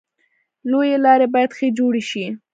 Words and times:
لویې 0.69 0.97
لارې 1.05 1.27
باید 1.33 1.51
ښه 1.57 1.67
جوړې 1.77 2.03
شي. 2.09 2.25